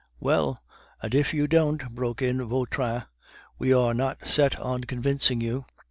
[0.19, 0.57] "Well,
[1.03, 3.03] and if you don't," broke in Vautrin,
[3.59, 5.65] "we are not set on convincing you.